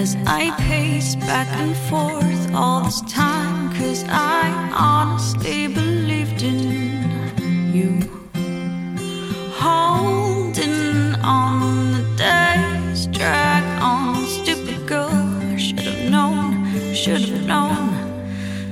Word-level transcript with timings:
as 0.00 0.16
I 0.26 0.50
pace 0.56 1.14
back 1.14 1.48
and 1.60 1.76
forth 1.88 2.54
all 2.54 2.84
this 2.84 3.02
time. 3.02 3.70
Cause 3.78 4.02
I 4.08 4.44
honestly 4.72 5.66
believed 5.66 6.42
in 6.42 6.58
you. 7.76 7.92
Holding 9.64 11.14
on 11.22 11.92
the 11.92 12.04
days, 12.16 13.08
drag 13.08 13.62
on, 13.82 14.24
stupid 14.24 14.86
girl. 14.88 15.10
I 15.52 15.56
should 15.58 15.80
have 15.80 16.10
known, 16.10 16.94
should 16.94 17.20
have 17.20 17.46
known 17.52 17.86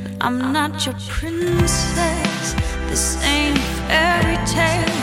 But 0.02 0.12
I'm 0.27 0.38
not 0.52 0.86
your 0.86 0.97
princess. 1.08 2.55
This 2.88 3.22
ain't 3.22 3.58
a 3.58 3.69
fairy 3.86 4.38
tale. 4.56 4.98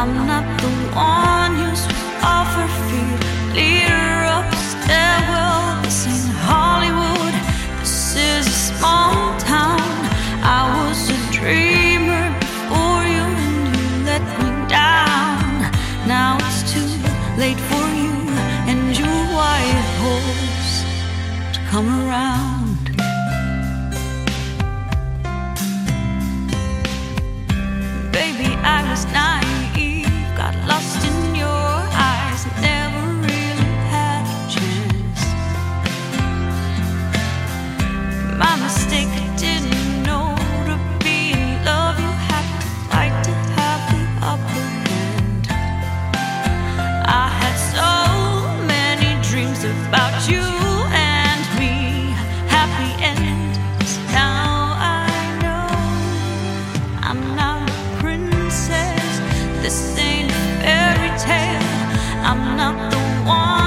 I'm 0.00 0.14
not 0.26 0.46
the 0.62 0.70
one 0.96 1.54
who's. 1.56 1.97
late 17.38 17.60
for 17.70 17.88
you 17.94 18.14
and 18.70 18.98
your 18.98 19.18
white 19.36 19.88
horse 20.02 20.82
to 21.54 21.60
come 21.70 21.88
around. 21.88 22.67
I'm 61.26 62.56
not 62.56 62.90
the 62.90 62.98
one. 63.28 63.57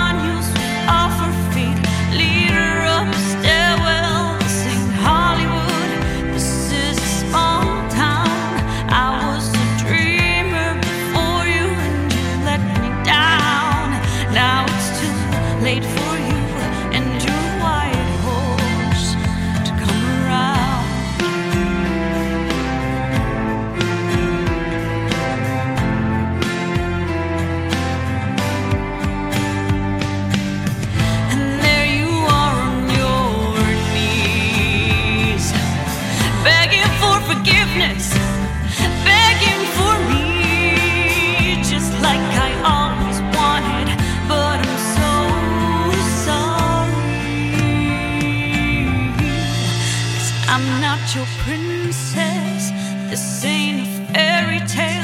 I'm 50.63 50.81
not 50.81 51.15
your 51.15 51.25
princess. 51.39 52.71
This 53.09 53.43
ain't 53.45 53.81
a 53.81 54.13
fairy 54.13 54.59
tale. 54.67 55.00